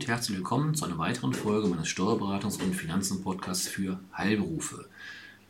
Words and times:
Und 0.00 0.08
herzlich 0.08 0.38
willkommen 0.38 0.74
zu 0.74 0.86
einer 0.86 0.96
weiteren 0.96 1.34
Folge 1.34 1.68
meines 1.68 1.88
Steuerberatungs- 1.88 2.58
und 2.62 2.74
Finanzen-Podcasts 2.74 3.68
für 3.68 4.00
Heilberufe. 4.16 4.88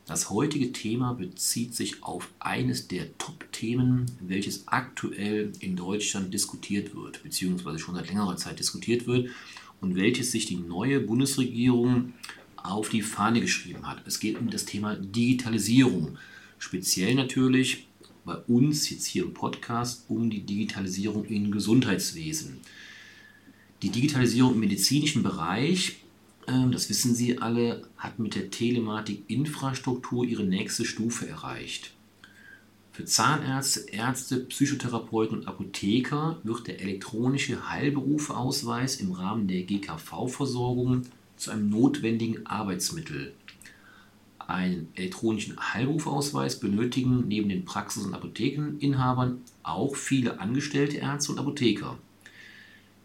Das 0.06 0.28
heutige 0.28 0.72
Thema 0.72 1.12
bezieht 1.12 1.76
sich 1.76 2.02
auf 2.02 2.28
eines 2.40 2.88
der 2.88 3.16
Top-Themen, 3.16 4.06
welches 4.18 4.66
aktuell 4.66 5.52
in 5.60 5.76
Deutschland 5.76 6.34
diskutiert 6.34 6.96
wird, 6.96 7.22
beziehungsweise 7.22 7.78
schon 7.78 7.94
seit 7.94 8.08
längerer 8.08 8.36
Zeit 8.38 8.58
diskutiert 8.58 9.06
wird 9.06 9.28
und 9.80 9.94
welches 9.94 10.32
sich 10.32 10.46
die 10.46 10.56
neue 10.56 10.98
Bundesregierung 10.98 12.14
auf 12.56 12.88
die 12.88 13.02
Fahne 13.02 13.40
geschrieben 13.40 13.86
hat. 13.86 14.04
Es 14.04 14.18
geht 14.18 14.36
um 14.36 14.50
das 14.50 14.64
Thema 14.64 14.96
Digitalisierung. 14.96 16.18
Speziell 16.58 17.14
natürlich 17.14 17.86
bei 18.24 18.34
uns 18.34 18.90
jetzt 18.90 19.06
hier 19.06 19.22
im 19.22 19.32
Podcast 19.32 20.06
um 20.08 20.28
die 20.28 20.42
Digitalisierung 20.42 21.24
im 21.26 21.52
Gesundheitswesen. 21.52 22.58
Die 23.82 23.90
Digitalisierung 23.90 24.54
im 24.54 24.60
medizinischen 24.60 25.22
Bereich, 25.22 26.00
ähm, 26.46 26.70
das 26.70 26.90
wissen 26.90 27.14
Sie 27.14 27.38
alle, 27.38 27.88
hat 27.96 28.18
mit 28.18 28.34
der 28.34 28.50
Telematik-Infrastruktur 28.50 30.24
ihre 30.24 30.44
nächste 30.44 30.84
Stufe 30.84 31.26
erreicht. 31.26 31.92
Für 32.92 33.06
Zahnärzte, 33.06 33.88
Ärzte, 33.90 34.40
Psychotherapeuten 34.40 35.38
und 35.38 35.48
Apotheker 35.48 36.38
wird 36.42 36.66
der 36.66 36.82
elektronische 36.82 37.70
Heilberufeausweis 37.70 38.96
im 38.96 39.12
Rahmen 39.12 39.48
der 39.48 39.62
GKV-Versorgung 39.62 41.02
zu 41.36 41.50
einem 41.50 41.70
notwendigen 41.70 42.44
Arbeitsmittel. 42.46 43.32
Einen 44.38 44.88
elektronischen 44.94 45.56
Heilberufeausweis 45.58 46.60
benötigen 46.60 47.28
neben 47.28 47.48
den 47.48 47.64
Praxis- 47.64 48.04
und 48.04 48.12
Apothekeninhabern 48.12 49.40
auch 49.62 49.96
viele 49.96 50.38
angestellte 50.38 50.98
Ärzte 50.98 51.32
und 51.32 51.38
Apotheker. 51.38 51.96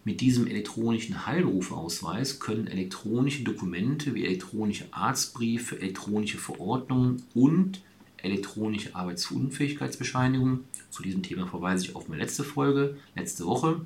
Mit 0.07 0.21
diesem 0.21 0.45
elektronischen 0.45 1.25
Heilrufausweis 1.25 2.39
können 2.39 2.67
elektronische 2.67 3.43
Dokumente 3.43 4.13
wie 4.13 4.23
elektronische 4.23 4.85
Arztbriefe, 4.91 5.81
elektronische 5.81 6.37
Verordnungen 6.37 7.23
und 7.33 7.81
elektronische 8.17 8.95
Arbeitsunfähigkeitsbescheinigungen, 8.95 10.65
zu 10.91 11.01
diesem 11.01 11.23
Thema 11.23 11.47
verweise 11.47 11.85
ich 11.85 11.95
auf 11.95 12.07
meine 12.07 12.21
letzte 12.21 12.43
Folge, 12.43 12.97
letzte 13.15 13.45
Woche 13.45 13.81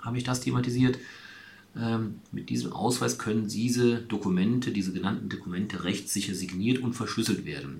habe 0.00 0.18
ich 0.18 0.24
das 0.24 0.40
thematisiert. 0.40 0.98
Ähm, 1.76 2.20
mit 2.32 2.50
diesem 2.50 2.72
Ausweis 2.72 3.18
können 3.18 3.46
diese 3.46 3.98
Dokumente, 3.98 4.72
diese 4.72 4.92
genannten 4.92 5.28
Dokumente 5.28 5.84
rechtssicher 5.84 6.34
signiert 6.34 6.80
und 6.80 6.94
verschlüsselt 6.94 7.44
werden. 7.44 7.78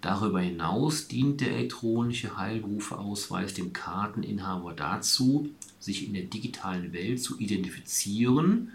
Darüber 0.00 0.40
hinaus 0.40 1.08
dient 1.08 1.42
der 1.42 1.52
elektronische 1.52 2.38
Heilberufeausweis 2.38 3.52
dem 3.52 3.72
Karteninhaber 3.72 4.72
dazu, 4.72 5.50
sich 5.78 6.06
in 6.06 6.14
der 6.14 6.22
digitalen 6.22 6.92
Welt 6.94 7.22
zu 7.22 7.38
identifizieren, 7.38 8.72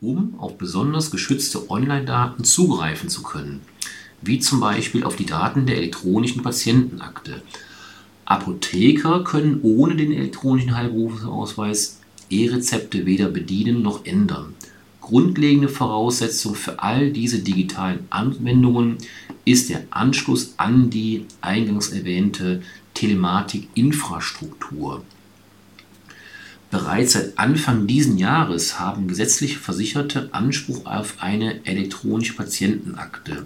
um 0.00 0.38
auf 0.38 0.58
besonders 0.58 1.12
geschützte 1.12 1.70
Online-Daten 1.70 2.42
zugreifen 2.42 3.08
zu 3.08 3.22
können, 3.22 3.60
wie 4.20 4.40
zum 4.40 4.58
Beispiel 4.58 5.04
auf 5.04 5.14
die 5.14 5.26
Daten 5.26 5.66
der 5.66 5.76
elektronischen 5.76 6.42
Patientenakte. 6.42 7.42
Apotheker 8.24 9.22
können 9.22 9.60
ohne 9.62 9.94
den 9.94 10.12
elektronischen 10.12 10.76
Heilberufeausweis 10.76 12.00
E-Rezepte 12.30 13.06
weder 13.06 13.28
bedienen 13.28 13.82
noch 13.82 14.04
ändern. 14.06 14.54
Grundlegende 15.04 15.68
Voraussetzung 15.68 16.54
für 16.54 16.82
all 16.82 17.10
diese 17.10 17.40
digitalen 17.40 18.06
Anwendungen 18.08 18.96
ist 19.44 19.68
der 19.68 19.82
Anschluss 19.90 20.54
an 20.56 20.88
die 20.88 21.26
eingangs 21.42 21.90
erwähnte 21.90 22.62
Telematik-Infrastruktur. 22.94 25.04
Bereits 26.70 27.12
seit 27.12 27.38
Anfang 27.38 27.86
dieses 27.86 28.18
Jahres 28.18 28.80
haben 28.80 29.06
gesetzliche 29.06 29.58
Versicherte 29.58 30.30
Anspruch 30.32 30.86
auf 30.86 31.16
eine 31.20 31.66
elektronische 31.66 32.32
Patientenakte. 32.32 33.44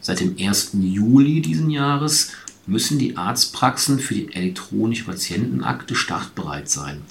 Seit 0.00 0.20
dem 0.20 0.34
1. 0.40 0.78
Juli 0.80 1.42
diesen 1.42 1.68
Jahres 1.68 2.32
müssen 2.66 2.98
die 2.98 3.18
Arztpraxen 3.18 3.98
für 3.98 4.14
die 4.14 4.32
elektronische 4.32 5.04
Patientenakte 5.04 5.94
startbereit 5.94 6.70
sein. 6.70 7.02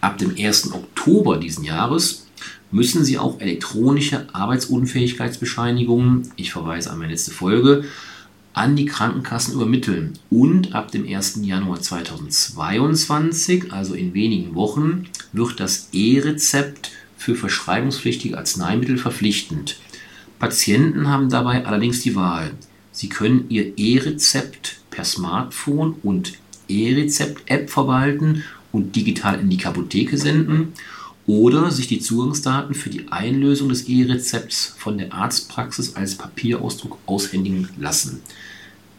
Ab 0.00 0.18
dem 0.18 0.34
1. 0.36 0.72
Oktober 0.72 1.36
diesen 1.36 1.62
Jahres 1.62 2.26
müssen 2.72 3.04
Sie 3.04 3.18
auch 3.18 3.38
elektronische 3.40 4.26
Arbeitsunfähigkeitsbescheinigungen, 4.34 6.32
ich 6.36 6.50
verweise 6.52 6.90
an 6.90 6.98
meine 6.98 7.12
letzte 7.12 7.30
Folge, 7.30 7.84
an 8.54 8.74
die 8.76 8.86
Krankenkassen 8.86 9.54
übermitteln. 9.54 10.14
Und 10.30 10.74
ab 10.74 10.90
dem 10.90 11.06
1. 11.06 11.40
Januar 11.42 11.80
2022, 11.80 13.72
also 13.72 13.94
in 13.94 14.14
wenigen 14.14 14.54
Wochen, 14.54 15.06
wird 15.32 15.60
das 15.60 15.88
E-Rezept 15.92 16.90
für 17.16 17.34
verschreibungspflichtige 17.34 18.36
Arzneimittel 18.36 18.98
verpflichtend. 18.98 19.78
Patienten 20.38 21.08
haben 21.08 21.30
dabei 21.30 21.64
allerdings 21.66 22.00
die 22.00 22.16
Wahl. 22.16 22.52
Sie 22.90 23.08
können 23.08 23.46
ihr 23.48 23.78
E-Rezept 23.78 24.80
per 24.90 25.04
Smartphone 25.04 25.94
und 26.02 26.34
E-Rezept-App 26.68 27.70
verwalten 27.70 28.42
und 28.72 28.96
digital 28.96 29.40
in 29.40 29.50
die 29.50 29.64
Apotheke 29.64 30.18
senden 30.18 30.72
oder 31.32 31.70
sich 31.70 31.86
die 31.86 31.98
Zugangsdaten 31.98 32.74
für 32.74 32.90
die 32.90 33.10
Einlösung 33.10 33.70
des 33.70 33.88
E-Rezepts 33.88 34.74
von 34.76 34.98
der 34.98 35.14
Arztpraxis 35.14 35.96
als 35.96 36.16
Papierausdruck 36.16 36.98
aushändigen 37.06 37.70
lassen. 37.80 38.20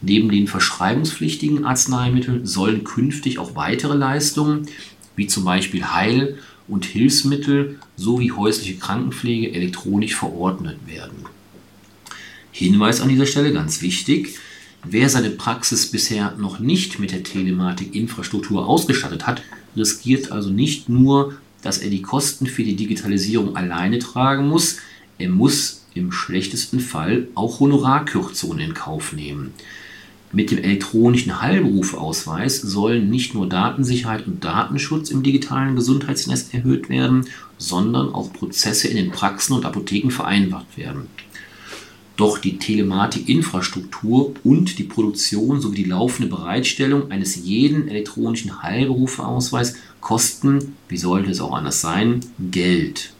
Neben 0.02 0.28
den 0.30 0.48
verschreibungspflichtigen 0.48 1.64
Arzneimitteln 1.64 2.44
sollen 2.44 2.82
künftig 2.82 3.38
auch 3.38 3.54
weitere 3.54 3.94
Leistungen, 3.94 4.66
wie 5.14 5.28
zum 5.28 5.44
Beispiel 5.44 5.84
Heil- 5.84 6.36
und 6.66 6.86
Hilfsmittel 6.86 7.78
sowie 7.96 8.32
häusliche 8.32 8.80
Krankenpflege 8.80 9.52
elektronisch 9.52 10.16
verordnet 10.16 10.78
werden. 10.88 11.26
Hinweis 12.50 13.00
an 13.00 13.10
dieser 13.10 13.26
Stelle 13.26 13.52
ganz 13.52 13.80
wichtig, 13.80 14.40
wer 14.82 15.08
seine 15.08 15.30
Praxis 15.30 15.86
bisher 15.86 16.34
noch 16.36 16.58
nicht 16.58 16.98
mit 16.98 17.12
der 17.12 17.22
Telematik-Infrastruktur 17.22 18.66
ausgestattet 18.66 19.24
hat, 19.24 19.42
riskiert 19.76 20.32
also 20.32 20.50
nicht 20.50 20.88
nur 20.88 21.34
dass 21.64 21.78
er 21.78 21.90
die 21.90 22.02
Kosten 22.02 22.46
für 22.46 22.62
die 22.62 22.76
Digitalisierung 22.76 23.56
alleine 23.56 23.98
tragen 23.98 24.48
muss, 24.48 24.78
er 25.18 25.30
muss 25.30 25.84
im 25.94 26.12
schlechtesten 26.12 26.80
Fall 26.80 27.28
auch 27.34 27.60
Honorarkürzungen 27.60 28.58
in 28.58 28.74
Kauf 28.74 29.12
nehmen. 29.12 29.54
Mit 30.32 30.50
dem 30.50 30.58
elektronischen 30.58 31.40
Heilberufeausweis 31.40 32.60
sollen 32.60 33.08
nicht 33.08 33.34
nur 33.34 33.48
Datensicherheit 33.48 34.26
und 34.26 34.44
Datenschutz 34.44 35.10
im 35.10 35.22
digitalen 35.22 35.76
Gesundheitsnetz 35.76 36.48
erhöht 36.52 36.88
werden, 36.88 37.26
sondern 37.56 38.12
auch 38.12 38.32
Prozesse 38.32 38.88
in 38.88 38.96
den 38.96 39.12
Praxen 39.12 39.54
und 39.54 39.64
Apotheken 39.64 40.10
vereinfacht 40.10 40.76
werden. 40.76 41.06
Doch 42.16 42.38
die 42.38 42.58
Telematik-Infrastruktur 42.58 44.34
und 44.44 44.78
die 44.78 44.84
Produktion 44.84 45.60
sowie 45.60 45.76
die 45.76 45.90
laufende 45.90 46.28
Bereitstellung 46.28 47.10
eines 47.10 47.36
jeden 47.36 47.88
elektronischen 47.88 48.62
Heilberufeausweis 48.62 49.76
kosten, 50.04 50.76
wie 50.88 50.96
sollte 50.96 51.32
es 51.32 51.40
auch 51.40 51.52
anders 51.52 51.80
sein, 51.80 52.20
Geld. 52.38 53.12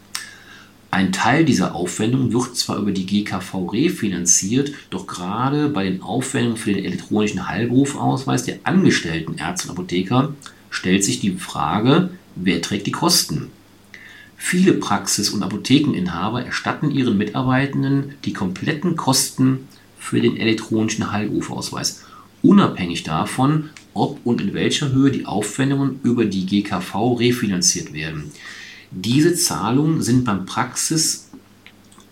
Ein 0.91 1.11
Teil 1.11 1.43
dieser 1.43 1.75
Aufwendung 1.75 2.31
wird 2.31 2.55
zwar 2.55 2.77
über 2.77 2.91
die 2.91 3.05
GKV 3.05 3.69
refinanziert, 3.73 4.71
doch 4.91 5.07
gerade 5.07 5.67
bei 5.67 5.83
den 5.83 6.01
Aufwendungen 6.01 6.55
für 6.55 6.71
den 6.71 6.85
elektronischen 6.85 7.49
Heilberufeausweis 7.49 8.45
der 8.45 8.59
angestellten 8.63 9.37
Ärzte 9.37 9.67
und 9.67 9.73
Apotheker 9.73 10.33
stellt 10.69 11.03
sich 11.03 11.19
die 11.19 11.33
Frage, 11.33 12.11
wer 12.35 12.61
trägt 12.61 12.87
die 12.87 12.93
Kosten? 12.93 13.49
Viele 14.37 14.73
Praxis- 14.73 15.31
und 15.31 15.43
Apothekeninhaber 15.43 16.45
erstatten 16.45 16.91
ihren 16.91 17.17
Mitarbeitenden 17.17 18.13
die 18.23 18.33
kompletten 18.33 18.95
Kosten 18.95 19.67
für 19.99 20.21
den 20.21 20.37
elektronischen 20.37 21.11
Heilberufeausweis, 21.11 22.03
unabhängig 22.45 23.03
davon, 23.03 23.69
ob 23.93 24.19
und 24.25 24.41
in 24.41 24.53
welcher 24.53 24.91
Höhe 24.91 25.11
die 25.11 25.25
Aufwendungen 25.25 25.99
über 26.03 26.25
die 26.25 26.45
GKV 26.45 27.13
refinanziert 27.13 27.93
werden. 27.93 28.31
Diese 28.91 29.33
Zahlungen 29.33 30.01
sind 30.01 30.25
beim 30.25 30.45
Praxis- 30.45 31.29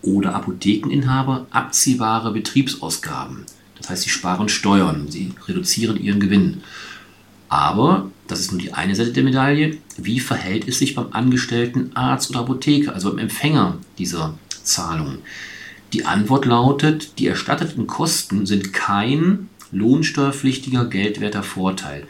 oder 0.02 0.34
Apothekeninhaber 0.34 1.46
abziehbare 1.50 2.32
Betriebsausgaben. 2.32 3.44
Das 3.78 3.90
heißt, 3.90 4.02
sie 4.02 4.10
sparen 4.10 4.48
Steuern, 4.48 5.10
sie 5.10 5.32
reduzieren 5.46 6.02
ihren 6.02 6.20
Gewinn. 6.20 6.62
Aber, 7.48 8.10
das 8.26 8.40
ist 8.40 8.50
nur 8.50 8.60
die 8.60 8.72
eine 8.72 8.94
Seite 8.94 9.12
der 9.12 9.22
Medaille, 9.22 9.78
wie 9.96 10.20
verhält 10.20 10.66
es 10.66 10.78
sich 10.78 10.94
beim 10.94 11.08
angestellten 11.12 11.90
Arzt 11.94 12.30
oder 12.30 12.40
Apotheker, 12.40 12.94
also 12.94 13.10
beim 13.10 13.18
Empfänger 13.18 13.78
dieser 13.98 14.34
Zahlungen? 14.62 15.18
Die 15.92 16.06
Antwort 16.06 16.44
lautet, 16.44 17.18
die 17.18 17.26
erstatteten 17.26 17.86
Kosten 17.86 18.46
sind 18.46 18.72
kein 18.72 19.48
lohnsteuerpflichtiger 19.74 20.86
geldwerter 20.86 21.42
Vorteil, 21.42 22.06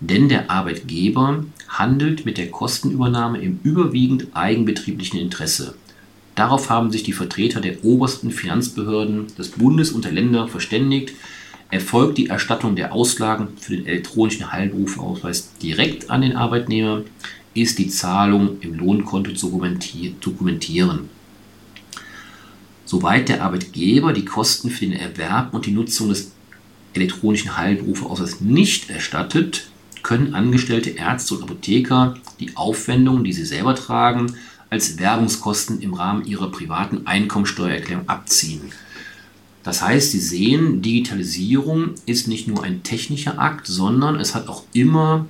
denn 0.00 0.28
der 0.28 0.50
Arbeitgeber 0.50 1.44
handelt 1.68 2.26
mit 2.26 2.38
der 2.38 2.50
Kostenübernahme 2.50 3.38
im 3.38 3.60
überwiegend 3.62 4.28
eigenbetrieblichen 4.34 5.18
Interesse. 5.18 5.74
Darauf 6.34 6.68
haben 6.68 6.90
sich 6.90 7.02
die 7.02 7.14
Vertreter 7.14 7.60
der 7.60 7.82
obersten 7.84 8.30
Finanzbehörden 8.30 9.28
des 9.38 9.50
Bundes 9.52 9.90
und 9.90 10.04
der 10.04 10.12
Länder 10.12 10.48
verständigt, 10.48 11.14
erfolgt 11.70 12.18
die 12.18 12.28
Erstattung 12.28 12.76
der 12.76 12.92
Auslagen 12.92 13.48
für 13.58 13.76
den 13.76 13.86
elektronischen 13.86 14.52
Heilberufeausweis 14.52 15.52
direkt 15.62 16.10
an 16.10 16.20
den 16.20 16.36
Arbeitnehmer, 16.36 17.02
ist 17.54 17.78
die 17.78 17.88
Zahlung 17.88 18.58
im 18.60 18.74
Lohnkonto 18.74 19.32
zu 19.32 19.50
dokumentieren. 20.20 21.08
Soweit 22.84 23.28
der 23.28 23.42
Arbeitgeber 23.42 24.12
die 24.12 24.24
Kosten 24.24 24.70
für 24.70 24.84
den 24.84 24.92
Erwerb 24.92 25.54
und 25.54 25.66
die 25.66 25.72
Nutzung 25.72 26.10
des 26.10 26.32
elektronischen 26.96 27.56
Heilberufeausweises 27.56 28.40
nicht 28.40 28.90
erstattet, 28.90 29.68
können 30.02 30.34
angestellte 30.34 30.90
Ärzte 30.90 31.34
und 31.34 31.42
Apotheker 31.42 32.14
die 32.38 32.56
Aufwendungen, 32.56 33.24
die 33.24 33.32
sie 33.32 33.44
selber 33.44 33.74
tragen, 33.74 34.34
als 34.70 34.98
Werbungskosten 34.98 35.80
im 35.80 35.94
Rahmen 35.94 36.24
ihrer 36.24 36.50
privaten 36.50 37.06
Einkommensteuererklärung 37.06 38.08
abziehen. 38.08 38.60
Das 39.62 39.82
heißt, 39.82 40.12
Sie 40.12 40.20
sehen, 40.20 40.80
Digitalisierung 40.80 41.94
ist 42.06 42.28
nicht 42.28 42.46
nur 42.46 42.62
ein 42.62 42.84
technischer 42.84 43.40
Akt, 43.40 43.66
sondern 43.66 44.14
es 44.20 44.34
hat 44.36 44.46
auch 44.46 44.62
immer, 44.72 45.26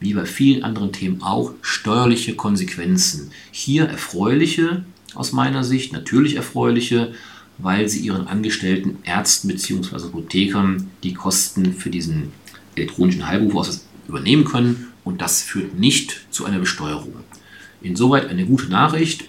wie 0.00 0.12
bei 0.12 0.26
vielen 0.26 0.64
anderen 0.64 0.92
Themen 0.92 1.22
auch, 1.22 1.52
steuerliche 1.62 2.34
Konsequenzen. 2.36 3.30
Hier 3.50 3.84
erfreuliche 3.84 4.84
aus 5.14 5.32
meiner 5.32 5.64
Sicht, 5.64 5.94
natürlich 5.94 6.36
erfreuliche, 6.36 7.14
weil 7.62 7.88
sie 7.88 8.00
ihren 8.00 8.26
angestellten 8.26 8.98
Ärzten 9.04 9.48
bzw. 9.48 9.96
Apothekern 9.96 10.90
die 11.02 11.14
Kosten 11.14 11.72
für 11.74 11.90
diesen 11.90 12.32
elektronischen 12.76 13.26
Heilberuf 13.26 13.68
übernehmen 14.08 14.44
können 14.44 14.88
und 15.04 15.20
das 15.20 15.42
führt 15.42 15.78
nicht 15.78 16.26
zu 16.30 16.44
einer 16.44 16.58
Besteuerung. 16.58 17.14
Insoweit 17.82 18.28
eine 18.28 18.46
gute 18.46 18.68
Nachricht. 18.68 19.24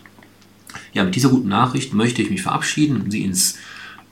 Ja, 0.93 1.03
mit 1.03 1.15
dieser 1.15 1.29
guten 1.29 1.49
Nachricht 1.49 1.93
möchte 1.93 2.21
ich 2.21 2.29
mich 2.29 2.41
verabschieden 2.41 3.01
und 3.01 3.11
Sie 3.11 3.23
ins 3.23 3.57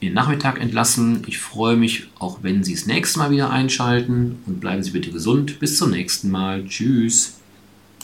in 0.00 0.08
den 0.08 0.14
Nachmittag 0.14 0.58
entlassen. 0.60 1.22
Ich 1.26 1.38
freue 1.38 1.76
mich, 1.76 2.08
auch 2.18 2.38
wenn 2.42 2.64
Sie 2.64 2.74
das 2.74 2.86
nächste 2.86 3.18
Mal 3.18 3.30
wieder 3.30 3.50
einschalten 3.50 4.38
und 4.46 4.60
bleiben 4.60 4.82
Sie 4.82 4.92
bitte 4.92 5.10
gesund. 5.10 5.60
Bis 5.60 5.76
zum 5.76 5.90
nächsten 5.90 6.30
Mal. 6.30 6.64
Tschüss. 6.64 7.39